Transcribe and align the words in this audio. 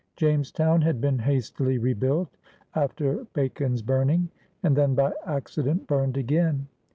Jamestown 0.15 0.81
had 0.81 0.99
been 0.99 1.19
hastily 1.19 1.77
rebuilt, 1.77 2.35
after 2.73 3.27
Ba 3.35 3.49
con's 3.49 3.83
burning, 3.83 4.29
and 4.63 4.75
then 4.75 4.95
by 4.95 5.11
accident 5.27 5.85
burned 5.85 6.17
again. 6.17 6.65